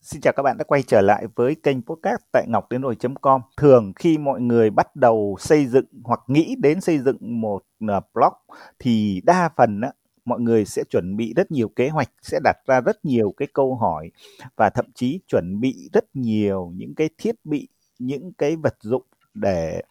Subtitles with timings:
[0.00, 3.40] Xin chào các bạn đã quay trở lại với kênh podcast tại ngọc đến rồi.com.
[3.56, 8.00] Thường khi mọi người bắt đầu xây dựng hoặc nghĩ đến xây dựng một à,
[8.14, 8.32] blog
[8.78, 9.90] thì đa phần á,
[10.24, 13.48] mọi người sẽ chuẩn bị rất nhiều kế hoạch, sẽ đặt ra rất nhiều cái
[13.52, 14.10] câu hỏi
[14.56, 19.02] và thậm chí chuẩn bị rất nhiều những cái thiết bị, những cái vật dụng
[19.34, 19.82] để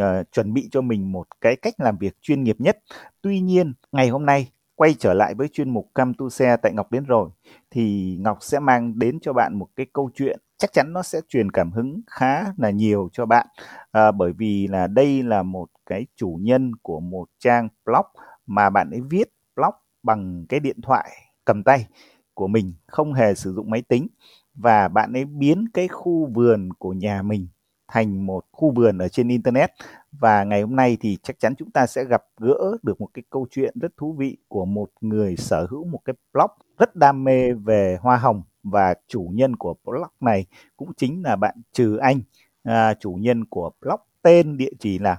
[0.00, 2.78] uh, chuẩn bị cho mình một cái cách làm việc chuyên nghiệp nhất.
[3.22, 4.48] Tuy nhiên, ngày hôm nay
[4.80, 7.30] quay trở lại với chuyên mục Cam Tu Xe tại Ngọc đến rồi
[7.70, 10.40] thì Ngọc sẽ mang đến cho bạn một cái câu chuyện.
[10.58, 13.46] Chắc chắn nó sẽ truyền cảm hứng khá là nhiều cho bạn
[13.92, 18.06] à, bởi vì là đây là một cái chủ nhân của một trang blog
[18.46, 21.10] mà bạn ấy viết blog bằng cái điện thoại
[21.44, 21.86] cầm tay
[22.34, 24.06] của mình không hề sử dụng máy tính.
[24.54, 27.48] Và bạn ấy biến cái khu vườn của nhà mình
[27.90, 29.70] thành một khu vườn ở trên internet
[30.12, 33.22] và ngày hôm nay thì chắc chắn chúng ta sẽ gặp gỡ được một cái
[33.30, 37.24] câu chuyện rất thú vị của một người sở hữu một cái blog rất đam
[37.24, 41.96] mê về hoa hồng và chủ nhân của blog này cũng chính là bạn Trừ
[41.96, 42.20] Anh,
[42.62, 45.18] à, chủ nhân của blog tên địa chỉ là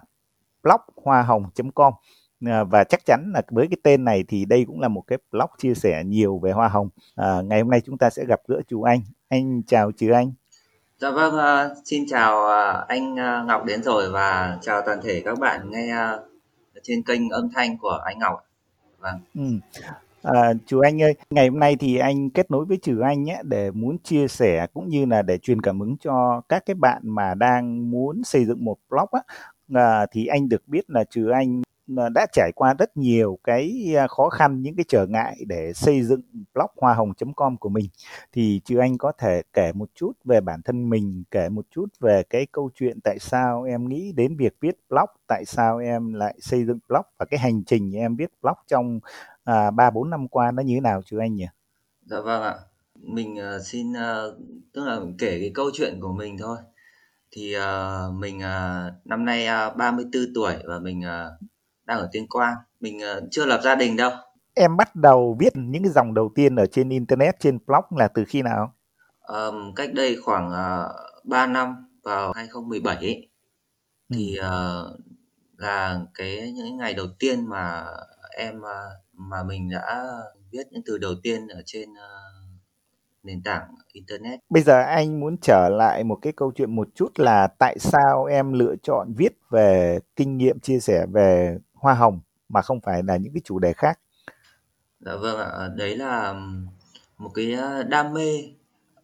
[0.64, 1.94] bloghoa hồng.com
[2.46, 5.18] à, và chắc chắn là với cái tên này thì đây cũng là một cái
[5.32, 6.90] blog chia sẻ nhiều về hoa hồng.
[7.16, 9.02] À, ngày hôm nay chúng ta sẽ gặp gỡ chú Anh.
[9.30, 10.34] Anh chào Trừ Anh.
[11.02, 15.22] Dạ vâng, uh, xin chào uh, anh uh, Ngọc đến rồi và chào toàn thể
[15.26, 16.22] các bạn nghe uh,
[16.84, 18.46] trên kênh âm thanh của anh Ngọc.
[19.00, 19.20] Vâng.
[19.36, 19.42] Ừ.
[20.24, 23.40] À, chú Anh ơi, ngày hôm nay thì anh kết nối với Trừ Anh nhé
[23.44, 27.02] để muốn chia sẻ cũng như là để truyền cảm hứng cho các cái bạn
[27.04, 29.22] mà đang muốn xây dựng một blog á.
[29.74, 34.08] À, thì anh được biết là Trừ Anh đã trải qua rất nhiều cái à,
[34.08, 36.22] khó khăn những cái trở ngại để xây dựng
[36.54, 37.86] blog hoa hồng.com của mình.
[38.32, 41.86] Thì chứ anh có thể kể một chút về bản thân mình kể một chút
[42.00, 46.14] về cái câu chuyện tại sao em nghĩ đến việc viết blog tại sao em
[46.14, 49.00] lại xây dựng blog và cái hành trình em viết blog trong
[49.44, 51.48] à, ba bốn năm qua nó như thế nào chứ anh nhỉ?
[52.06, 52.56] Dạ vâng ạ.
[52.96, 54.38] Mình uh, xin uh,
[54.74, 56.58] tức là kể cái câu chuyện của mình thôi.
[57.32, 61.51] Thì uh, mình uh, năm nay uh, 34 tuổi và mình uh,
[61.92, 64.12] đang ở tuyên quang mình uh, chưa lập gia đình đâu
[64.54, 68.08] em bắt đầu viết những cái dòng đầu tiên ở trên internet trên blog là
[68.08, 68.74] từ khi nào
[69.28, 70.94] um, cách đây khoảng uh, ờ,
[71.24, 73.30] 3 năm vào 2017 ấy,
[74.10, 74.16] ừ.
[74.16, 75.00] thì uh,
[75.58, 77.86] là cái những ngày đầu tiên mà
[78.38, 80.06] em uh, mà mình đã
[80.52, 82.42] viết những từ đầu tiên ở trên uh,
[83.24, 84.40] nền tảng internet.
[84.50, 88.26] Bây giờ anh muốn trở lại một cái câu chuyện một chút là tại sao
[88.26, 92.20] em lựa chọn viết về kinh nghiệm chia sẻ về hoa hồng
[92.50, 94.00] mà không phải là những cái chủ đề khác
[95.00, 96.34] dạ vâng ạ đấy là
[97.18, 98.44] một cái đam mê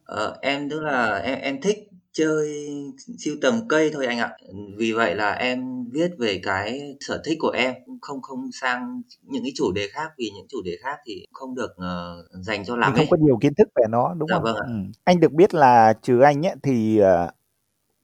[0.06, 2.68] ờ, em tức là em em thích chơi
[3.18, 4.38] siêu tầm cây thôi anh ạ
[4.78, 9.44] vì vậy là em viết về cái sở thích của em không không sang những
[9.44, 12.76] cái chủ đề khác vì những chủ đề khác thì không được uh, dành cho
[12.76, 13.08] lắm không ấy.
[13.12, 14.66] có nhiều kiến thức về nó đúng dạ, không vâng ạ.
[14.68, 14.74] Ừ.
[15.04, 17.30] anh được biết là trừ anh ấy thì uh,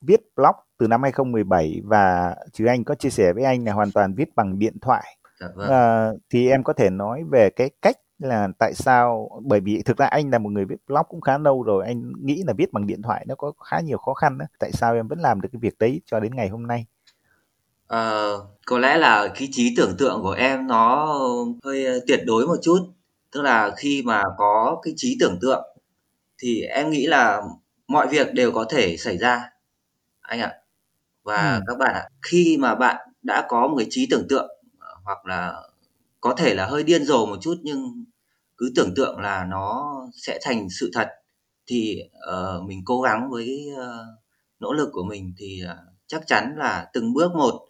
[0.02, 3.92] viết blog từ năm 2017 và chứ anh có chia sẻ với anh là hoàn
[3.92, 5.18] toàn viết bằng điện thoại.
[5.40, 5.70] Dạ vâng.
[5.70, 9.98] à, thì em có thể nói về cái cách là tại sao bởi vì thực
[9.98, 12.74] ra anh là một người viết blog cũng khá lâu rồi anh nghĩ là viết
[12.74, 14.46] bằng điện thoại nó có khá nhiều khó khăn đó.
[14.60, 16.86] tại sao em vẫn làm được cái việc đấy cho đến ngày hôm nay
[17.88, 18.32] à,
[18.66, 21.14] có lẽ là cái trí tưởng tượng của em nó
[21.64, 22.80] hơi tuyệt đối một chút
[23.32, 25.64] tức là khi mà có cái trí tưởng tượng
[26.38, 27.42] thì em nghĩ là
[27.88, 29.50] mọi việc đều có thể xảy ra
[30.22, 30.54] anh ạ
[31.24, 31.62] và ừ.
[31.68, 35.26] các bạn ạ khi mà bạn đã có một cái trí tưởng tượng ờ, hoặc
[35.26, 35.62] là
[36.22, 38.06] có thể là hơi điên rồ một chút nhưng
[38.58, 41.08] cứ tưởng tượng là nó sẽ thành sự thật
[41.68, 42.00] thì
[42.32, 44.20] uh, mình cố gắng với uh,
[44.60, 47.68] nỗ lực của mình thì uh, chắc chắn là từng bước một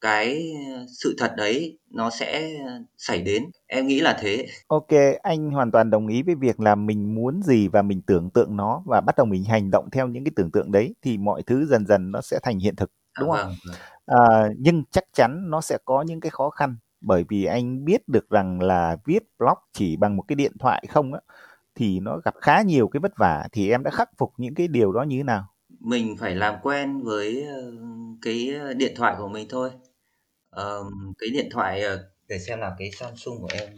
[0.00, 0.52] cái
[0.88, 2.50] sự thật đấy nó sẽ
[2.98, 3.44] xảy đến.
[3.66, 4.46] Em nghĩ là thế.
[4.68, 4.88] Ok
[5.22, 8.56] anh hoàn toàn đồng ý với việc là mình muốn gì và mình tưởng tượng
[8.56, 11.42] nó và bắt đầu mình hành động theo những cái tưởng tượng đấy thì mọi
[11.42, 12.92] thứ dần dần nó sẽ thành hiện thực.
[13.20, 13.54] Đúng à, không?
[13.66, 13.76] Vâng.
[14.06, 18.08] à, nhưng chắc chắn nó sẽ có những cái khó khăn bởi vì anh biết
[18.08, 21.20] được rằng là viết blog chỉ bằng một cái điện thoại không á
[21.74, 23.48] thì nó gặp khá nhiều cái vất vả.
[23.52, 25.44] Thì em đã khắc phục những cái điều đó như thế nào?
[25.80, 27.46] Mình phải làm quen với
[28.22, 29.70] cái điện thoại của mình thôi
[30.56, 33.68] um, cái điện thoại ờ, để xem là cái Samsung của em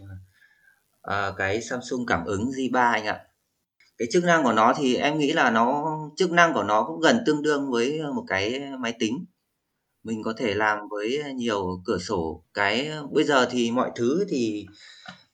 [1.09, 3.21] uh, cái Samsung cảm ứng J3 anh ạ.
[3.99, 7.01] Cái chức năng của nó thì em nghĩ là nó chức năng của nó cũng
[7.01, 9.25] gần tương đương với ờ, một cái máy tính.
[10.05, 12.45] Mình có thể làm với nhiều cửa sổ.
[12.55, 14.67] Cái ờ, bây giờ thì mọi thứ thì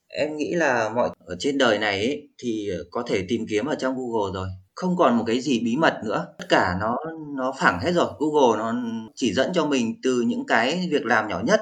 [0.09, 3.75] em nghĩ là mọi ở trên đời này ấy, thì có thể tìm kiếm ở
[3.75, 4.49] trong Google rồi
[4.79, 6.27] không còn một cái gì bí mật nữa.
[6.39, 6.97] Tất cả nó
[7.37, 8.11] nó phẳng hết rồi.
[8.19, 8.75] Google nó
[9.15, 11.61] chỉ dẫn cho mình từ những cái việc làm nhỏ nhất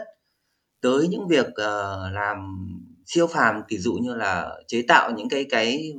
[0.81, 2.37] tới những việc uh, làm
[3.07, 5.93] siêu phàm ví dụ như là chế tạo những cái cái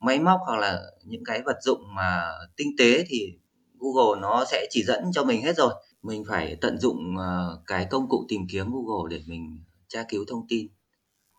[0.00, 2.22] máy móc hoặc là những cái vật dụng mà
[2.56, 3.32] tinh tế thì
[3.78, 5.74] Google nó sẽ chỉ dẫn cho mình hết rồi.
[6.02, 9.58] Mình phải tận dụng uh, cái công cụ tìm kiếm Google để mình
[9.88, 10.66] tra cứu thông tin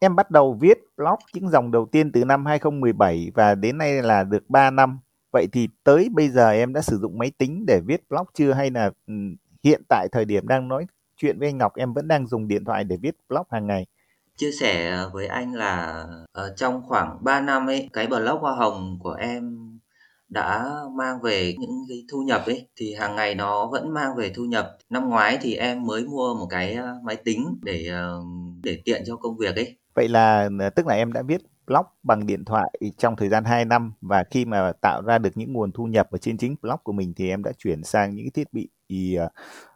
[0.03, 4.01] em bắt đầu viết blog những dòng đầu tiên từ năm 2017 và đến nay
[4.01, 4.99] là được 3 năm.
[5.33, 8.53] Vậy thì tới bây giờ em đã sử dụng máy tính để viết blog chưa?
[8.53, 9.13] Hay là ừ,
[9.63, 10.85] hiện tại thời điểm đang nói
[11.17, 13.85] chuyện với anh Ngọc em vẫn đang dùng điện thoại để viết blog hàng ngày?
[14.35, 18.99] Chia sẻ với anh là uh, trong khoảng 3 năm ấy cái blog hoa hồng
[19.03, 19.57] của em
[20.29, 24.31] đã mang về những cái thu nhập ấy thì hàng ngày nó vẫn mang về
[24.35, 24.77] thu nhập.
[24.89, 28.21] Năm ngoái thì em mới mua một cái ờ, máy tính để ờ,
[28.63, 32.25] để tiện cho công việc ấy vậy là tức là em đã viết blog bằng
[32.25, 35.71] điện thoại trong thời gian 2 năm và khi mà tạo ra được những nguồn
[35.71, 38.47] thu nhập ở trên chính blog của mình thì em đã chuyển sang những thiết
[38.53, 39.31] bị uh,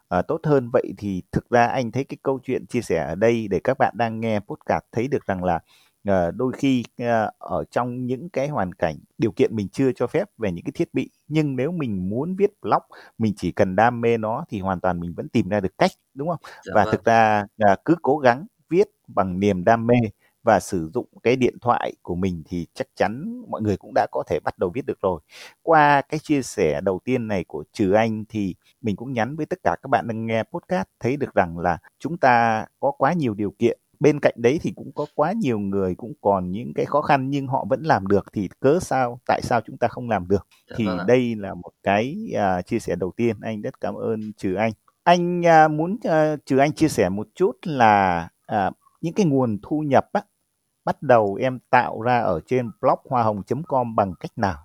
[0.09, 3.15] à, tốt hơn vậy thì thực ra anh thấy cái câu chuyện chia sẻ ở
[3.15, 5.59] đây để các bạn đang nghe podcast thấy được rằng là
[6.03, 10.07] à, đôi khi à, ở trong những cái hoàn cảnh điều kiện mình chưa cho
[10.07, 12.81] phép về những cái thiết bị nhưng nếu mình muốn viết blog
[13.17, 15.91] mình chỉ cần đam mê nó thì hoàn toàn mình vẫn tìm ra được cách
[16.13, 16.91] đúng không dạ và vâng.
[16.91, 19.95] thực ra à, cứ cố gắng viết bằng niềm đam mê
[20.43, 24.07] và sử dụng cái điện thoại của mình thì chắc chắn mọi người cũng đã
[24.11, 25.21] có thể bắt đầu viết được rồi.
[25.61, 29.45] Qua cái chia sẻ đầu tiên này của Trừ Anh thì mình cũng nhắn với
[29.45, 33.13] tất cả các bạn đang nghe podcast thấy được rằng là chúng ta có quá
[33.13, 33.79] nhiều điều kiện.
[33.99, 37.29] Bên cạnh đấy thì cũng có quá nhiều người cũng còn những cái khó khăn
[37.29, 40.47] nhưng họ vẫn làm được thì cớ sao tại sao chúng ta không làm được?
[40.69, 43.35] Dạ thì vâng đây là một cái uh, chia sẻ đầu tiên.
[43.41, 44.71] Anh rất cảm ơn trừ anh.
[45.03, 49.57] Anh uh, muốn uh, trừ anh chia sẻ một chút là uh, những cái nguồn
[49.63, 50.21] thu nhập á,
[50.85, 54.59] bắt đầu em tạo ra ở trên blog hoa hồng.com bằng cách nào?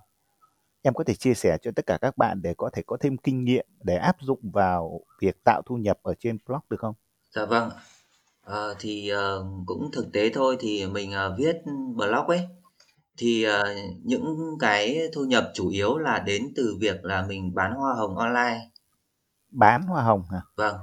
[0.81, 3.17] Em có thể chia sẻ cho tất cả các bạn để có thể có thêm
[3.17, 6.95] kinh nghiệm để áp dụng vào việc tạo thu nhập ở trên blog được không?
[7.35, 7.69] Dạ vâng.
[8.45, 11.55] À, thì uh, cũng thực tế thôi thì mình uh, viết
[11.95, 12.47] blog ấy
[13.17, 13.51] thì uh,
[14.03, 18.17] những cái thu nhập chủ yếu là đến từ việc là mình bán hoa hồng
[18.17, 18.59] online.
[19.51, 20.41] Bán hoa hồng hả?
[20.55, 20.75] Vâng,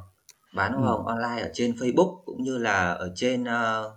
[0.54, 0.90] bán hoa ừ.
[0.90, 3.92] hồng online ở trên Facebook cũng như là ở trên uh,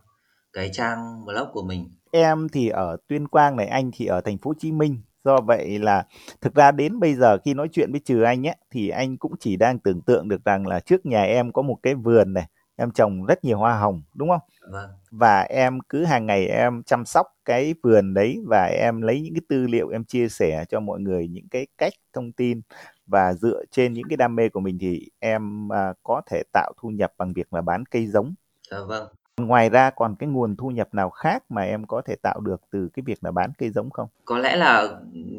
[0.54, 4.38] cái trang blog của mình em thì ở tuyên quang này anh thì ở thành
[4.38, 6.06] phố hồ chí minh do vậy là
[6.42, 9.34] thực ra đến bây giờ khi nói chuyện với trừ anh ấy thì anh cũng
[9.40, 12.48] chỉ đang tưởng tượng được rằng là trước nhà em có một cái vườn này
[12.82, 14.42] em trồng rất nhiều hoa hồng đúng không
[14.72, 14.90] vâng.
[15.12, 19.34] và em cứ hàng ngày em chăm sóc cái vườn đấy và em lấy những
[19.34, 22.62] cái tư liệu em chia sẻ cho mọi người những cái cách thông tin
[23.06, 26.74] và dựa trên những cái đam mê của mình thì em à, có thể tạo
[26.78, 28.34] thu nhập bằng việc là bán cây giống
[28.72, 29.08] dạ vâng
[29.38, 32.62] Ngoài ra còn cái nguồn thu nhập nào khác mà em có thể tạo được
[32.72, 34.08] từ cái việc là bán cây giống không?
[34.26, 34.88] Có lẽ là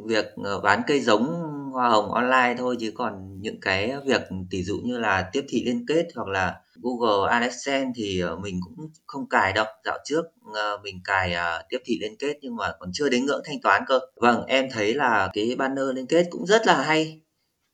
[0.06, 1.24] việc ờ, bán cây giống
[1.72, 5.64] hoa hồng online thôi chứ còn những cái việc tỷ dụ như là tiếp thị
[5.66, 9.64] liên kết hoặc là Google AdSense thì ờ, mình cũng không cài đâu.
[9.84, 10.22] Dạo trước
[10.54, 13.60] ờ, mình cài ờ, tiếp thị liên kết nhưng mà còn chưa đến ngưỡng thanh
[13.62, 13.98] toán cơ.
[14.16, 17.20] Vâng, em thấy là cái banner liên kết cũng rất là hay.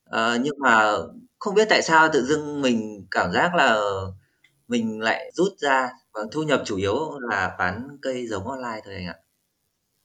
[0.05, 0.93] À, nhưng mà
[1.39, 3.81] không biết tại sao tự dưng mình cảm giác là
[4.69, 8.95] mình lại rút ra và thu nhập chủ yếu là bán cây giống online thôi
[8.95, 9.17] anh ạ.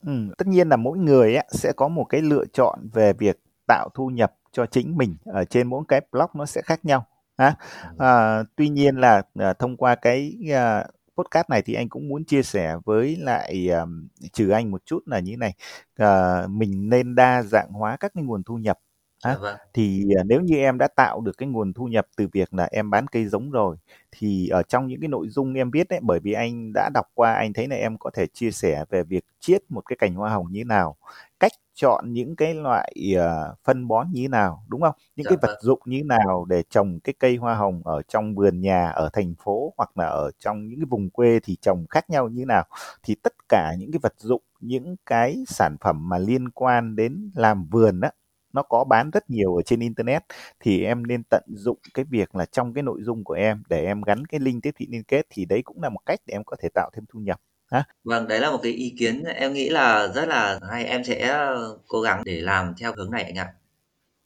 [0.05, 3.39] Ừ, tất nhiên là mỗi người ấy, sẽ có một cái lựa chọn về việc
[3.67, 7.07] tạo thu nhập cho chính mình ở trên mỗi cái blog nó sẽ khác nhau.
[7.35, 7.55] À,
[7.97, 10.85] à, tuy nhiên là à, thông qua cái à,
[11.17, 14.99] podcast này thì anh cũng muốn chia sẻ với lại um, trừ anh một chút
[15.07, 15.53] là như thế này.
[15.95, 18.79] À, mình nên đa dạng hóa các cái nguồn thu nhập
[19.23, 19.57] À, vâng.
[19.73, 22.67] thì à, nếu như em đã tạo được cái nguồn thu nhập từ việc là
[22.71, 23.77] em bán cây giống rồi
[24.11, 27.05] thì ở trong những cái nội dung em viết đấy bởi vì anh đã đọc
[27.13, 30.15] qua anh thấy là em có thể chia sẻ về việc chiết một cái cành
[30.15, 30.95] hoa hồng như thế nào
[31.39, 35.29] cách chọn những cái loại uh, phân bón như thế nào đúng không những dạ,
[35.29, 35.61] cái vật vâng.
[35.61, 39.09] dụng như thế nào để trồng cái cây hoa hồng ở trong vườn nhà ở
[39.13, 42.41] thành phố hoặc là ở trong những cái vùng quê thì trồng khác nhau như
[42.41, 42.65] thế nào
[43.03, 47.31] thì tất cả những cái vật dụng những cái sản phẩm mà liên quan đến
[47.35, 48.11] làm vườn á
[48.53, 50.23] nó có bán rất nhiều ở trên internet
[50.59, 53.85] thì em nên tận dụng cái việc là trong cái nội dung của em để
[53.85, 56.35] em gắn cái link tiếp thị liên kết thì đấy cũng là một cách để
[56.35, 57.39] em có thể tạo thêm thu nhập
[57.71, 57.83] ha.
[58.03, 61.47] Vâng đấy là một cái ý kiến em nghĩ là rất là hay em sẽ
[61.87, 63.53] cố gắng để làm theo hướng này anh ạ.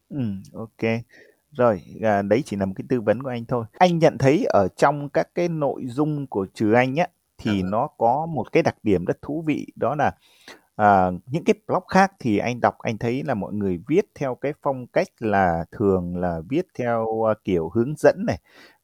[0.09, 0.21] Ừ
[0.53, 0.91] ok.
[1.51, 3.65] Rồi à, đấy chỉ là một cái tư vấn của anh thôi.
[3.77, 7.07] Anh nhận thấy ở trong các cái nội dung của trừ anh á
[7.37, 7.67] thì ừ.
[7.71, 10.11] nó có một cái đặc điểm rất thú vị đó là
[10.77, 14.35] À, những cái blog khác thì anh đọc anh thấy là mọi người viết theo
[14.35, 18.37] cái phong cách là thường là viết theo uh, kiểu hướng dẫn này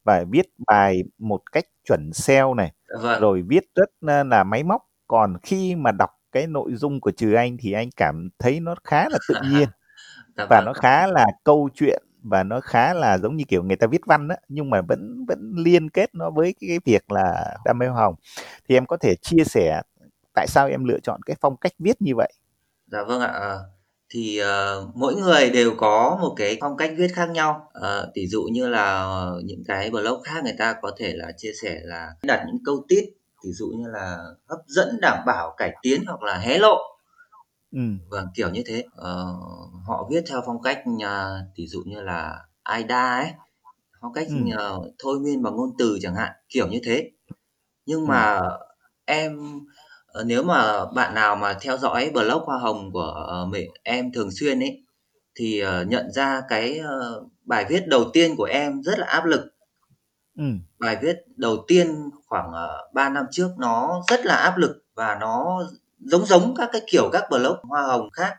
[0.04, 2.72] và viết bài một cách chuẩn SEO này
[3.02, 3.20] vâng.
[3.20, 3.90] rồi viết rất
[4.24, 7.88] là máy móc còn khi mà đọc cái nội dung của trừ anh thì anh
[7.96, 9.68] cảm thấy nó khá là tự nhiên
[10.36, 10.64] dạ và vâng.
[10.64, 14.00] nó khá là câu chuyện và nó khá là giống như kiểu người ta viết
[14.06, 17.78] văn á nhưng mà vẫn vẫn liên kết nó với cái, cái việc là đam
[17.78, 18.14] mê hoa hồng
[18.68, 19.82] thì em có thể chia sẻ
[20.34, 22.32] tại sao em lựa chọn cái phong cách viết như vậy
[22.86, 23.70] dạ vâng ạ ờ,
[24.08, 28.26] thì uh, mỗi người đều có một cái phong cách viết khác nhau uh, ví
[28.26, 29.08] dụ như là
[29.44, 32.84] những cái blog khác người ta có thể là chia sẻ là đặt những câu
[32.88, 33.04] tít
[33.44, 36.76] ví dụ như là hấp dẫn đảm bảo cải tiến hoặc là hé lộ
[37.72, 37.80] ừ.
[38.08, 42.40] vâng kiểu như thế uh, họ viết theo phong cách uh, ví dụ như là
[42.62, 43.32] Aida ấy
[44.00, 44.56] phong cách ừ.
[44.76, 47.10] uh, thôi miên bằng ngôn từ chẳng hạn kiểu như thế
[47.86, 48.06] nhưng ừ.
[48.06, 48.40] mà
[49.04, 49.83] em Ờ,
[50.26, 54.60] nếu mà bạn nào mà theo dõi blog hoa hồng của uh, em thường xuyên
[54.60, 54.84] ấy
[55.34, 59.24] thì uh, nhận ra cái uh, bài viết đầu tiên của em rất là áp
[59.24, 59.40] lực
[60.38, 60.44] ừ.
[60.78, 65.18] bài viết đầu tiên khoảng uh, 3 năm trước nó rất là áp lực và
[65.20, 65.62] nó
[65.98, 68.36] giống giống các cái kiểu các blog hoa hồng khác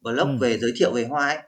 [0.00, 0.36] blog ừ.
[0.40, 1.38] về giới thiệu về hoa ấy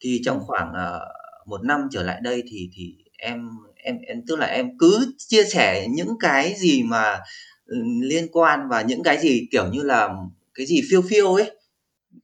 [0.00, 0.44] thì trong ừ.
[0.46, 1.02] khoảng uh,
[1.46, 5.44] một năm trở lại đây thì thì em em em tức là em cứ chia
[5.44, 7.20] sẻ những cái gì mà
[8.02, 10.08] liên quan và những cái gì kiểu như là
[10.54, 11.50] cái gì phiêu phiêu ấy.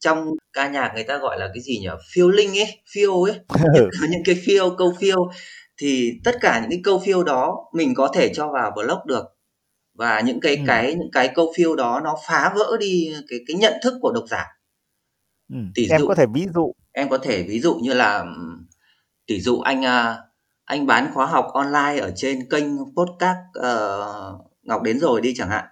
[0.01, 1.89] Trong ca nhạc người ta gọi là cái gì nhỉ?
[2.13, 3.35] Phiêu linh ấy phiêu ấy.
[3.75, 5.31] Những, những cái phiêu câu phiêu.
[5.77, 9.25] Thì tất cả những cái câu phiêu đó mình có thể cho vào blog được.
[9.95, 10.63] Và những cái ừ.
[10.67, 14.13] cái những cái câu phiêu đó nó phá vỡ đi cái cái nhận thức của
[14.13, 14.47] độc giả.
[15.53, 15.59] Ừ.
[15.75, 16.73] tỷ em dụ, có thể ví dụ.
[16.93, 18.25] Em có thể ví dụ như là
[19.27, 20.19] tỷ dụ anh à,
[20.65, 25.49] anh bán khóa học online ở trên kênh podcast uh, Ngọc đến rồi đi chẳng
[25.49, 25.65] hạn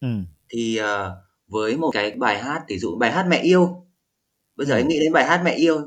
[0.00, 0.08] ừ.
[0.48, 1.12] thì uh,
[1.46, 3.86] với một cái bài hát ví dụ bài hát mẹ yêu
[4.56, 4.78] bây giờ ừ.
[4.78, 5.80] em nghĩ đến bài hát mẹ yêu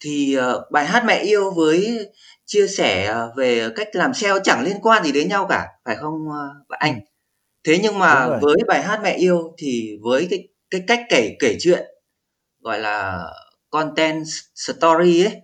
[0.00, 1.98] thì uh, bài hát mẹ yêu với
[2.44, 6.28] chia sẻ về cách làm SEO chẳng liên quan gì đến nhau cả phải không
[6.28, 7.00] uh, anh ừ.
[7.64, 11.56] thế nhưng mà với bài hát mẹ yêu thì với cái cái cách kể kể
[11.60, 11.84] chuyện
[12.60, 13.24] gọi là
[13.70, 15.36] content story ấy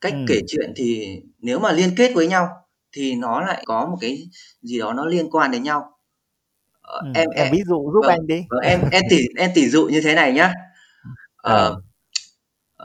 [0.00, 0.24] cách ừ.
[0.28, 2.48] kể chuyện thì nếu mà liên kết với nhau
[2.96, 4.28] thì nó lại có một cái
[4.62, 5.98] gì đó nó liên quan đến nhau.
[6.80, 8.46] Ờ, ừ, em, em ví dụ giúp vâng, anh đi.
[8.50, 10.52] vâng, em em tỉ em tỉ dụ như thế này nhá.
[11.36, 11.84] Ờ, uh,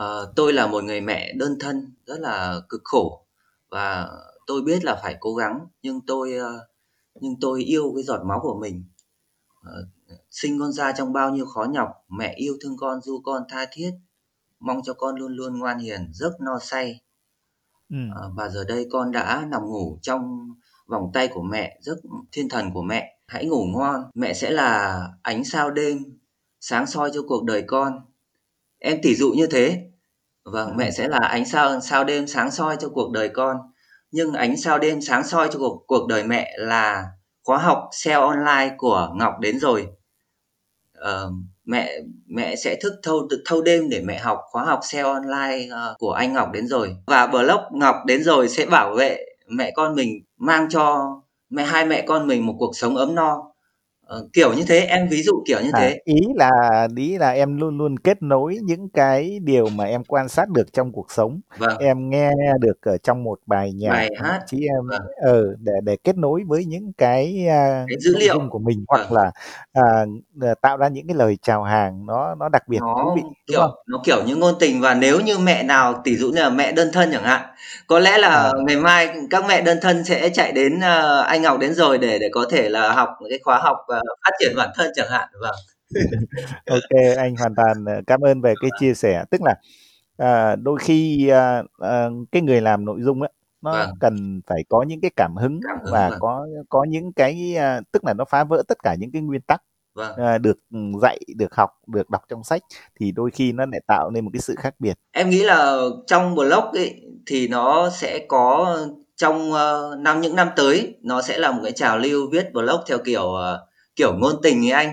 [0.03, 3.25] uh, tôi là một người mẹ đơn thân rất là cực khổ
[3.69, 4.09] và
[4.47, 6.61] tôi biết là phải cố gắng nhưng tôi uh,
[7.21, 8.83] nhưng tôi yêu cái giọt máu của mình.
[9.59, 9.87] Uh,
[10.31, 13.65] sinh con ra trong bao nhiêu khó nhọc mẹ yêu thương con du con tha
[13.71, 13.91] thiết
[14.59, 17.01] mong cho con luôn luôn ngoan hiền giấc no say
[17.91, 17.97] Ừ.
[18.15, 20.21] À, và giờ đây con đã nằm ngủ trong
[20.87, 21.97] vòng tay của mẹ, giấc
[22.31, 23.17] thiên thần của mẹ.
[23.27, 26.03] Hãy ngủ ngon, mẹ sẽ là ánh sao đêm,
[26.59, 27.99] sáng soi cho cuộc đời con.
[28.79, 29.91] Em tỉ dụ như thế.
[30.43, 33.57] Vâng, mẹ sẽ là ánh sao sao đêm sáng soi cho cuộc đời con.
[34.11, 37.05] Nhưng ánh sao đêm sáng soi cho cuộc, cuộc đời mẹ là
[37.43, 39.87] khóa học SEO online của Ngọc đến rồi.
[40.99, 41.33] Uh,
[41.71, 45.97] mẹ mẹ sẽ thức thâu thâu đêm để mẹ học khóa học SEO online uh,
[45.99, 46.95] của anh Ngọc đến rồi.
[47.07, 51.15] Và blog Ngọc đến rồi sẽ bảo vệ mẹ con mình mang cho
[51.49, 53.50] mẹ hai mẹ con mình một cuộc sống ấm no.
[54.11, 57.31] Ờ, kiểu như thế em ví dụ kiểu như à, thế ý là ý là
[57.31, 61.11] em luôn luôn kết nối những cái điều mà em quan sát được trong cuộc
[61.11, 61.77] sống vâng.
[61.79, 65.01] em nghe được ở trong một bài nhạc bài hát chí em vâng.
[65.21, 69.07] ờ để để kết nối với những cái, uh, cái dữ liệu của mình vâng.
[69.09, 69.31] hoặc là
[69.79, 73.21] uh, tạo ra những cái lời chào hàng nó nó đặc biệt nó thú vị
[73.47, 73.71] kiểu không?
[73.87, 76.71] nó kiểu như ngôn tình và nếu như mẹ nào tỷ dụ như là mẹ
[76.71, 77.41] đơn thân chẳng hạn
[77.87, 78.51] có lẽ là à.
[78.67, 82.19] ngày mai các mẹ đơn thân sẽ chạy đến uh, anh Ngọc đến rồi để
[82.19, 85.29] để có thể là học cái khóa học uh, phát triển bản thân chẳng hạn
[85.41, 85.55] vâng
[86.69, 89.55] ok anh hoàn toàn ờ, cảm ơn về cái chia sẻ tức là
[90.17, 93.29] à, đôi khi à, à, cái người làm nội dung á
[93.61, 93.89] nó vâng.
[93.99, 96.19] cần phải có những cái cảm hứng, cảm hứng và vâng.
[96.19, 99.41] có có những cái à, tức là nó phá vỡ tất cả những cái nguyên
[99.41, 99.61] tắc
[99.93, 100.15] vâng.
[100.15, 100.57] à, được
[101.01, 102.61] dạy được học được đọc trong sách
[102.99, 105.77] thì đôi khi nó lại tạo nên một cái sự khác biệt em nghĩ là
[106.07, 108.77] trong blog ấy, thì nó sẽ có
[109.15, 112.81] trong uh, năm những năm tới nó sẽ là một cái trào lưu viết blog
[112.87, 114.91] theo kiểu uh, kiểu ngôn tình ấy anh.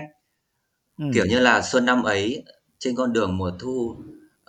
[0.99, 1.05] Ừ.
[1.13, 2.43] kiểu như là xuân năm ấy
[2.79, 3.95] trên con đường mùa thu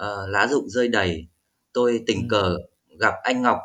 [0.02, 1.26] uh, lá rụng rơi đầy
[1.73, 2.26] tôi tình ừ.
[2.30, 2.57] cờ
[3.00, 3.59] gặp anh Ngọc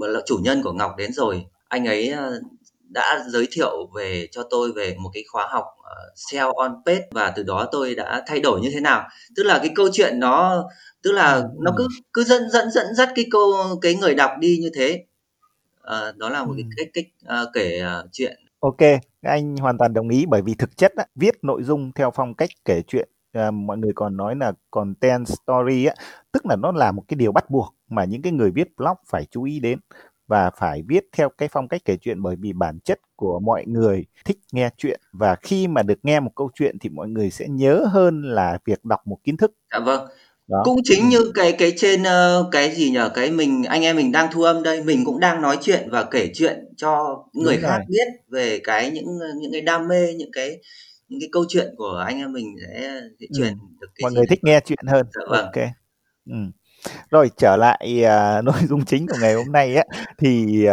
[0.00, 1.44] uh, chủ nhân của Ngọc đến rồi.
[1.68, 2.42] Anh ấy uh,
[2.88, 7.08] đã giới thiệu về cho tôi về một cái khóa học uh, SEO on page
[7.10, 9.08] và từ đó tôi đã thay đổi như thế nào.
[9.36, 10.64] Tức là cái câu chuyện nó
[11.02, 11.42] tức là ừ.
[11.60, 13.52] nó cứ cứ dẫn dẫn dẫn dắt cái câu
[13.82, 15.04] cái người đọc đi như thế.
[15.80, 17.04] Uh, đó là một cái cách cách
[17.42, 18.36] uh, kể uh, chuyện.
[18.60, 18.80] Ok,
[19.22, 22.34] anh hoàn toàn đồng ý bởi vì thực chất á, viết nội dung theo phong
[22.34, 25.94] cách kể chuyện à, mọi người còn nói là content story á,
[26.32, 28.96] tức là nó là một cái điều bắt buộc mà những cái người viết blog
[29.08, 29.78] phải chú ý đến
[30.28, 33.64] và phải viết theo cái phong cách kể chuyện bởi vì bản chất của mọi
[33.66, 37.30] người thích nghe chuyện và khi mà được nghe một câu chuyện thì mọi người
[37.30, 39.52] sẽ nhớ hơn là việc đọc một kiến thức.
[39.72, 40.08] Dạ vâng
[40.50, 40.62] đó.
[40.64, 41.06] cũng chính ừ.
[41.10, 44.42] như cái cái trên uh, cái gì nhở cái mình anh em mình đang thu
[44.42, 47.86] âm đây mình cũng đang nói chuyện và kể chuyện cho người Đúng khác rồi.
[47.88, 50.58] biết về cái những những cái đam mê những cái
[51.08, 53.38] những cái câu chuyện của anh em mình sẽ, sẽ ừ.
[53.38, 55.44] truyền được cái mọi người thích nghe chuyện hơn dạ, vâng.
[55.44, 55.64] ok
[56.30, 56.36] ừ.
[57.10, 59.84] rồi trở lại uh, nội dung chính của ngày hôm nay á
[60.18, 60.64] thì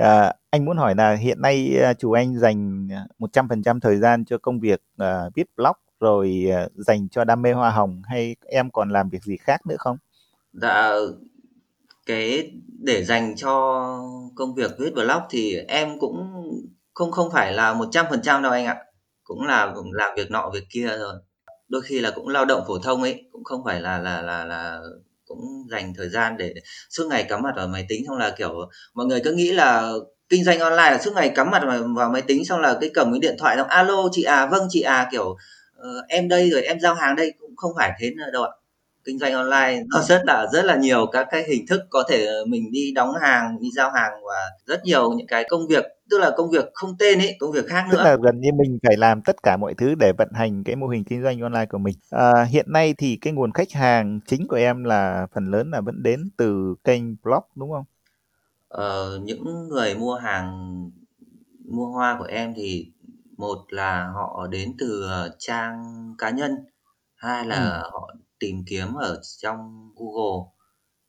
[0.00, 0.04] uh,
[0.50, 4.60] anh muốn hỏi là hiện nay uh, chủ anh dành 100% thời gian cho công
[4.60, 8.90] việc uh, viết blog rồi ờ, dành cho đam mê hoa hồng hay em còn
[8.90, 9.96] làm việc gì khác nữa không?
[10.52, 10.92] Dạ
[12.06, 12.52] cái
[12.82, 13.52] để dành cho
[14.34, 16.16] công việc viết blog thì em cũng
[16.94, 18.76] không không phải là 100% đâu anh ạ
[19.24, 21.14] cũng là cũng làm việc nọ việc kia rồi
[21.68, 24.44] đôi khi là cũng lao động phổ thông ấy cũng không phải là là là
[24.44, 24.80] là
[25.26, 26.54] cũng dành thời gian để
[26.90, 29.92] suốt ngày cắm mặt vào máy tính xong là kiểu mọi người cứ nghĩ là
[30.28, 32.90] kinh doanh online là suốt ngày cắm mặt vào, vào máy tính xong là cái
[32.94, 35.36] cầm cái điện thoại xong alo chị à vâng chị à kiểu
[35.80, 38.50] uh, em đây rồi em giao hàng đây cũng không phải thế nữa đâu ạ.
[39.04, 42.26] Kinh doanh online nó rất là rất là nhiều các cái hình thức có thể
[42.46, 46.18] mình đi đóng hàng đi giao hàng và rất nhiều những cái công việc tức
[46.18, 47.96] là công việc không tên ấy công việc khác nữa.
[47.96, 50.76] tức là gần như mình phải làm tất cả mọi thứ để vận hành cái
[50.76, 51.94] mô hình kinh doanh online của mình.
[52.10, 55.80] À, hiện nay thì cái nguồn khách hàng chính của em là phần lớn là
[55.80, 57.84] vẫn đến từ kênh blog đúng không?
[58.68, 60.74] Ờ, những người mua hàng
[61.64, 62.86] mua hoa của em thì
[63.40, 65.84] một là họ đến từ trang
[66.18, 66.50] cá nhân
[67.16, 67.90] hai là ừ.
[67.92, 70.50] họ tìm kiếm ở trong Google.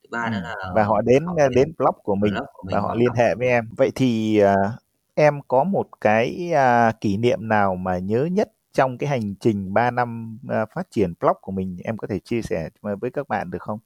[0.04, 2.76] Thứ ba nữa là và họ đến họ đến blog của mình, blog của mình
[2.76, 3.70] và họ liên hệ với em.
[3.78, 4.72] Vậy thì uh,
[5.14, 9.74] em có một cái uh, kỷ niệm nào mà nhớ nhất trong cái hành trình
[9.74, 10.40] 3 năm
[10.76, 11.78] phát triển blog của mình?
[11.84, 13.80] Em có thể chia sẻ với các bạn được không?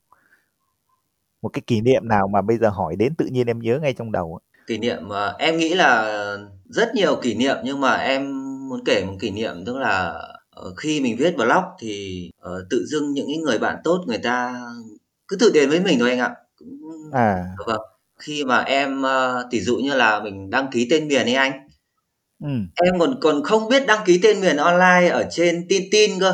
[1.41, 3.93] Một cái kỷ niệm nào mà bây giờ hỏi đến tự nhiên em nhớ ngay
[3.93, 6.27] trong đầu kỷ niệm uh, em nghĩ là
[6.69, 10.13] rất nhiều kỷ niệm nhưng mà em muốn kể một kỷ niệm tức là
[10.55, 14.17] Ờ, khi mình viết blog thì uh, tự dưng những cái người bạn tốt người
[14.17, 14.61] ta
[15.27, 16.35] cứ tự đến với mình thôi anh ạ.
[17.11, 17.43] À.
[17.65, 17.81] Vâng.
[18.19, 21.51] Khi mà em uh, tỷ dụ như là mình đăng ký tên miền ấy anh.
[22.43, 22.49] Ừ.
[22.83, 26.33] em còn còn không biết đăng ký tên miền online ở trên tin tin cơ.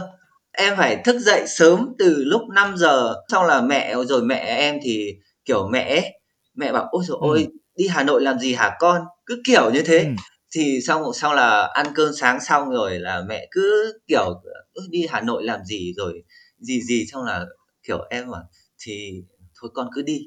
[0.52, 3.16] Em phải thức dậy sớm từ lúc 5 giờ.
[3.28, 5.16] Xong là mẹ rồi mẹ em thì
[5.46, 6.20] kiểu mẹ ấy,
[6.56, 7.28] mẹ bảo ôi rồi ừ.
[7.28, 7.48] ôi
[7.82, 9.02] đi Hà Nội làm gì hả con?
[9.26, 9.98] Cứ kiểu như thế.
[9.98, 10.10] Ừ.
[10.52, 14.42] Thì xong sau là ăn cơm sáng xong rồi là mẹ cứ kiểu
[14.90, 16.24] đi Hà Nội làm gì rồi
[16.60, 17.06] gì gì?
[17.12, 17.46] Xong là
[17.84, 18.42] kiểu em bảo
[18.80, 19.24] thì
[19.62, 20.22] thôi con cứ đi.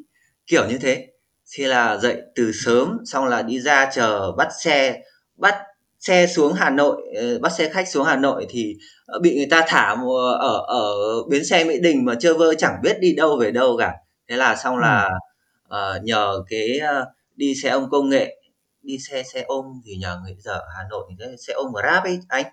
[0.46, 1.06] Kiểu như thế.
[1.52, 5.00] Thì là dậy từ sớm xong là đi ra chờ bắt xe
[5.36, 5.54] bắt
[6.00, 8.76] xe xuống Hà Nội ờ, bắt xe khách xuống Hà Nội thì
[9.22, 9.96] bị người ta thả
[10.40, 10.94] ở ở
[11.30, 13.92] bến xe Mỹ Đình mà chơi vơ chẳng biết đi đâu về đâu cả.
[14.28, 15.08] Thế là xong là
[15.68, 18.40] uh, nhờ cái uh, đi xe ôm công nghệ
[18.82, 22.04] đi xe xe ôm thì nhờ người giờ ở Hà Nội thì xe ôm Grab
[22.04, 22.44] ấy anh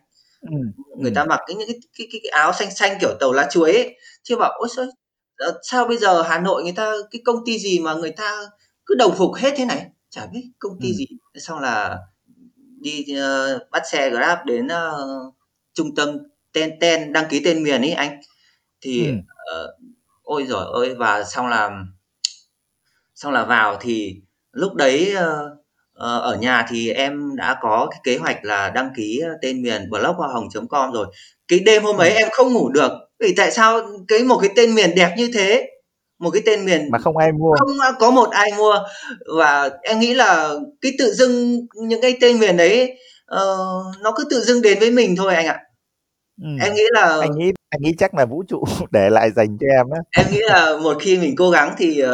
[0.41, 0.57] ừ.
[0.97, 3.47] người ta mặc cái những cái, cái, cái, cái áo xanh xanh kiểu tàu lá
[3.51, 4.85] chuối ấy chứ bảo ôi sao
[5.37, 8.43] ờ, sao bây giờ Hà Nội người ta cái công ty gì mà người ta
[8.85, 10.93] cứ đồng phục hết thế này chả biết công ty ừ.
[10.93, 11.97] gì xong là
[12.81, 15.35] đi uh, bắt xe Grab đến uh,
[15.73, 16.17] trung tâm
[16.53, 18.21] ten ten đăng ký tên miền ấy anh
[18.81, 19.13] thì ừ.
[19.13, 19.69] uh,
[20.21, 21.69] ôi rồi ơi và xong là
[23.15, 24.21] xong là vào thì
[24.53, 25.61] lúc đấy uh,
[26.01, 29.61] Ờ, ở nhà thì em đã có cái kế hoạch là đăng ký ờ, tên
[29.61, 31.07] miền blog hoa hồng.com rồi.
[31.47, 32.15] Cái đêm hôm ấy ừ.
[32.15, 32.91] em không ngủ được.
[33.19, 35.69] Vì tại sao cái một cái tên miền đẹp như thế?
[36.19, 37.55] Một cái tên miền mà không ai mua.
[37.59, 38.75] Không có một ai mua.
[39.37, 42.97] Và em nghĩ là cái tự dưng những cái tên miền đấy
[43.35, 45.59] uh, nó cứ tự dưng đến với mình thôi anh ạ.
[46.41, 46.47] Ừ.
[46.61, 49.67] em nghĩ là anh nghĩ anh nghĩ chắc là vũ trụ để lại dành cho
[49.77, 49.99] em á.
[50.17, 52.09] Em nghĩ là một khi mình cố gắng thì uh,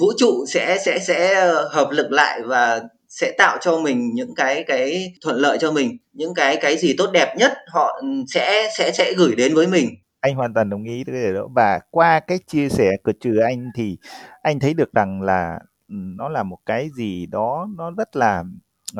[0.00, 4.64] vũ trụ sẽ sẽ sẽ hợp lực lại và sẽ tạo cho mình những cái
[4.66, 8.02] cái thuận lợi cho mình những cái cái gì tốt đẹp nhất họ
[8.34, 9.88] sẽ sẽ sẽ gửi đến với mình.
[10.20, 11.48] Anh hoàn toàn đồng ý với điều đó.
[11.54, 13.96] Và qua cái chia sẻ của trừ anh thì
[14.42, 15.58] anh thấy được rằng là
[15.88, 18.44] nó là một cái gì đó nó rất là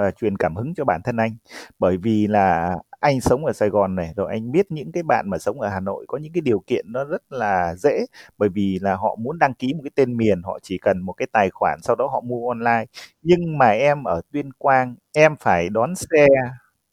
[0.01, 1.37] uh, truyền cảm hứng cho bản thân anh.
[1.79, 5.31] Bởi vì là anh sống ở Sài Gòn này rồi anh biết những cái bạn
[5.31, 8.07] mà sống ở Hà Nội có những cái điều kiện nó rất là dễ.
[8.39, 11.13] Bởi vì là họ muốn đăng ký một cái tên miền họ chỉ cần một
[11.13, 12.85] cái tài khoản sau đó họ mua online.
[13.23, 16.27] Nhưng mà em ở Tuyên Quang em phải đón xe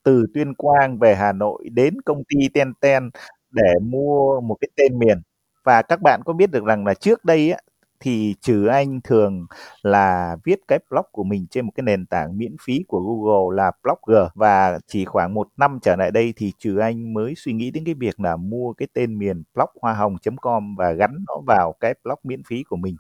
[0.03, 3.10] từ Tuyên Quang về Hà Nội đến công ty Ten Ten
[3.51, 5.21] để mua một cái tên miền.
[5.63, 7.60] Và các bạn có biết được rằng là trước đây á,
[8.04, 9.46] thì trừ anh thường
[9.82, 13.56] là viết cái blog của mình trên một cái nền tảng miễn phí của Google
[13.63, 17.54] là Blogger và chỉ khoảng một năm trở lại đây thì trừ anh mới suy
[17.54, 21.34] nghĩ đến cái việc là mua cái tên miền blog hoa hồng.com và gắn nó
[21.48, 22.96] vào cái blog miễn phí của mình.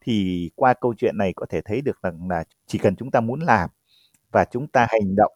[0.00, 3.20] Thì qua câu chuyện này có thể thấy được rằng là chỉ cần chúng ta
[3.20, 3.70] muốn làm
[4.32, 5.32] và chúng ta hành động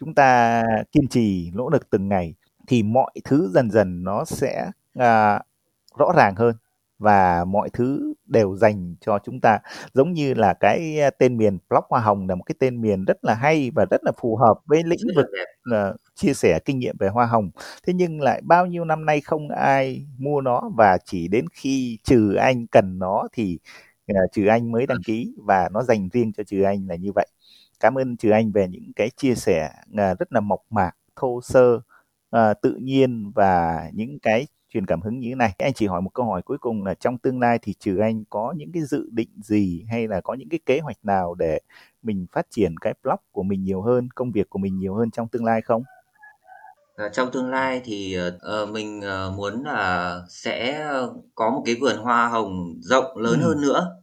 [0.00, 2.34] chúng ta kiên trì nỗ lực từng ngày
[2.66, 5.40] thì mọi thứ dần dần nó sẽ à,
[5.98, 6.54] rõ ràng hơn
[7.00, 9.58] và mọi thứ đều dành cho chúng ta.
[9.94, 13.24] Giống như là cái tên miền blog hoa hồng là một cái tên miền rất
[13.24, 15.26] là hay và rất là phù hợp với lĩnh vực
[15.70, 17.50] uh, chia sẻ kinh nghiệm về hoa hồng.
[17.86, 21.98] Thế nhưng lại bao nhiêu năm nay không ai mua nó và chỉ đến khi
[22.04, 23.58] trừ anh cần nó thì
[24.12, 27.12] uh, trừ anh mới đăng ký và nó dành riêng cho trừ anh là như
[27.14, 27.26] vậy.
[27.80, 31.40] Cảm ơn trừ anh về những cái chia sẻ uh, rất là mộc mạc thô
[31.42, 31.74] sơ
[32.36, 35.54] uh, tự nhiên và những cái truyền cảm hứng như thế này.
[35.58, 38.24] Anh chỉ hỏi một câu hỏi cuối cùng là trong tương lai thì trừ anh
[38.30, 41.60] có những cái dự định gì hay là có những cái kế hoạch nào để
[42.02, 45.10] mình phát triển cái blog của mình nhiều hơn công việc của mình nhiều hơn
[45.10, 45.82] trong tương lai không?
[46.96, 50.86] À, trong tương lai thì uh, mình uh, muốn là sẽ
[51.34, 53.46] có một cái vườn hoa hồng rộng lớn ừ.
[53.46, 53.99] hơn nữa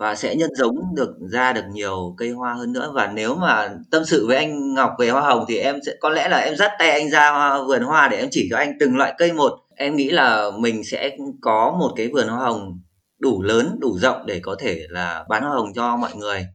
[0.00, 2.92] và sẽ nhân giống được ra được nhiều cây hoa hơn nữa.
[2.94, 6.08] Và nếu mà tâm sự với anh Ngọc về hoa hồng thì em sẽ có
[6.08, 8.72] lẽ là em dắt tay anh ra hoa, vườn hoa để em chỉ cho anh
[8.80, 9.52] từng loại cây một.
[9.76, 12.80] Em nghĩ là mình sẽ có một cái vườn hoa hồng
[13.18, 16.46] đủ lớn đủ rộng để có thể là bán hoa hồng cho mọi người.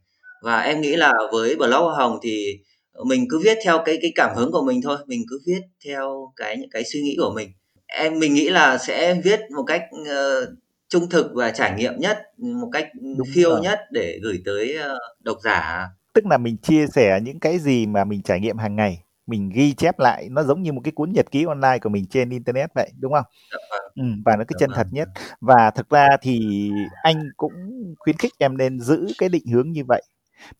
[0.43, 2.59] Và em nghĩ là với blog hoa hồng thì
[3.05, 4.97] mình cứ viết theo cái cái cảm hứng của mình thôi.
[5.07, 7.49] Mình cứ viết theo cái những cái suy nghĩ của mình.
[7.87, 10.49] Em mình nghĩ là sẽ viết một cách uh,
[10.89, 13.61] trung thực và trải nghiệm nhất một cách Đúng phiêu rồi.
[13.61, 17.85] nhất để gửi tới uh, độc giả tức là mình chia sẻ những cái gì
[17.85, 20.91] mà mình trải nghiệm hàng ngày mình ghi chép lại nó giống như một cái
[20.91, 23.25] cuốn nhật ký online của mình trên internet vậy đúng không?
[23.51, 23.91] Dạ vâng.
[23.95, 24.77] Ừ, và nó cái dạ chân vâng.
[24.77, 25.09] thật nhất
[25.41, 26.69] và thực ra thì
[27.03, 27.53] anh cũng
[27.99, 30.01] khuyến khích em nên giữ cái định hướng như vậy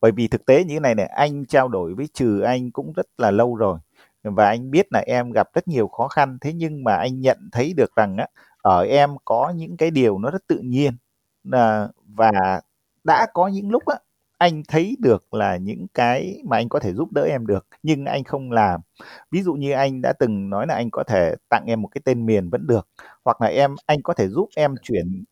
[0.02, 2.94] bởi vì thực tế như thế này này anh trao đổi với trừ anh cũng
[2.94, 3.80] rất là lâu rồi
[4.24, 7.50] và anh biết là em gặp rất nhiều khó khăn thế nhưng mà anh nhận
[7.52, 8.28] thấy được rằng á
[8.66, 10.94] ở em có những cái điều nó rất tự nhiên
[11.52, 12.32] à, và
[13.04, 13.96] đã có những lúc á
[14.38, 18.06] anh thấy được là những cái mà anh có thể giúp đỡ em được nhưng
[18.06, 18.82] anh không làm.
[19.32, 22.02] Ví dụ như anh đã từng nói là anh có thể tặng em một cái
[22.06, 22.88] tên miền vẫn được
[23.26, 25.24] hoặc là em anh có thể giúp em chuyển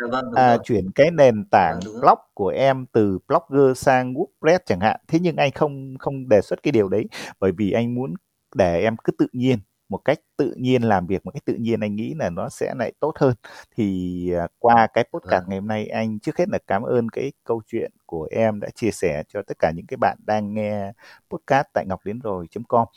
[0.00, 4.58] dạ vâng, à, chuyển cái nền tảng vâng, blog của em từ blogger sang WordPress
[4.66, 5.00] chẳng hạn.
[5.08, 7.04] Thế nhưng anh không không đề xuất cái điều đấy
[7.40, 8.14] bởi vì anh muốn
[8.54, 9.58] để em cứ tự nhiên
[9.92, 12.74] một cách tự nhiên làm việc một cách tự nhiên anh nghĩ là nó sẽ
[12.78, 13.34] lại tốt hơn.
[13.76, 15.48] Thì à, qua cái podcast vâng.
[15.48, 18.68] ngày hôm nay anh trước hết là cảm ơn cái câu chuyện của em đã
[18.74, 20.92] chia sẻ cho tất cả những cái bạn đang nghe
[21.30, 22.46] podcast tại ngọc đến rồi.
[22.68, 22.88] com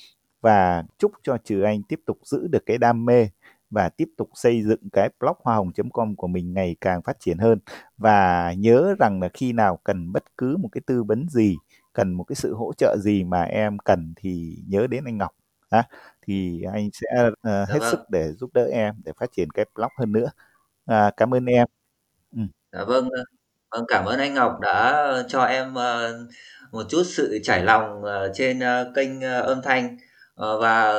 [0.41, 3.27] và chúc cho trừ anh tiếp tục giữ được cái đam mê
[3.69, 7.37] và tiếp tục xây dựng cái blog hoa hồng.com của mình ngày càng phát triển
[7.37, 7.59] hơn.
[7.97, 11.57] Và nhớ rằng là khi nào cần bất cứ một cái tư vấn gì
[11.93, 15.31] cần một cái sự hỗ trợ gì mà em cần thì nhớ đến anh Ngọc
[15.71, 15.83] ha
[16.21, 17.91] thì anh sẽ uh, hết vâng.
[17.91, 20.27] sức để giúp đỡ em để phát triển cái blog hơn nữa
[20.85, 21.67] à, cảm ơn em
[22.35, 22.41] ừ.
[22.71, 23.09] dạ vâng
[23.71, 26.29] vâng cảm ơn anh Ngọc đã cho em uh,
[26.71, 29.97] một chút sự trải lòng uh, trên uh, kênh uh, âm thanh
[30.41, 30.93] uh, và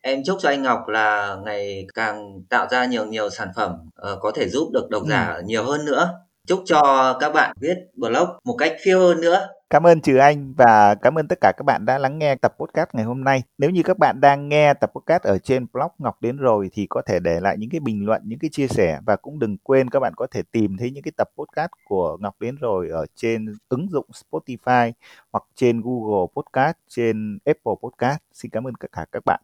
[0.00, 3.72] em chúc cho anh Ngọc là ngày càng tạo ra nhiều nhiều sản phẩm
[4.12, 5.42] uh, có thể giúp được độc giả ừ.
[5.44, 6.10] nhiều hơn nữa
[6.46, 10.54] chúc cho các bạn viết blog một cách phiêu hơn nữa Cảm ơn Trừ Anh
[10.56, 13.42] và cảm ơn tất cả các bạn đã lắng nghe tập podcast ngày hôm nay.
[13.58, 16.86] Nếu như các bạn đang nghe tập podcast ở trên blog Ngọc Đến Rồi thì
[16.86, 19.56] có thể để lại những cái bình luận, những cái chia sẻ và cũng đừng
[19.58, 22.88] quên các bạn có thể tìm thấy những cái tập podcast của Ngọc Đến Rồi
[22.88, 24.92] ở trên ứng dụng Spotify
[25.32, 28.18] hoặc trên Google Podcast, trên Apple Podcast.
[28.32, 29.40] Xin cảm ơn tất cả các bạn.